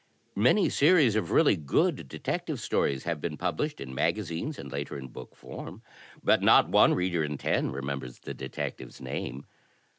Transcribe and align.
Many 0.37 0.67
series 0.69 1.15
of 1.15 1.29
really 1.29 1.55
good 1.55 2.07
detective 2.07 2.59
stories 2.59 3.03
have 3.03 3.21
been 3.21 3.37
published 3.37 3.79
in 3.79 3.93
magazines, 3.93 4.57
and 4.57 4.71
later 4.71 4.97
in 4.97 5.09
book 5.09 5.35
form, 5.35 5.83
but 6.23 6.41
not 6.41 6.67
one 6.69 6.95
reader 6.95 7.23
in 7.23 7.37
ten 7.37 7.69
remembers 7.69 8.17
the 8.17 8.33
detective's 8.33 8.99
name. 8.99 9.45